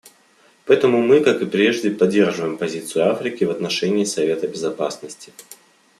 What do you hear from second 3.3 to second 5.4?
в отношении Совета Безопасности.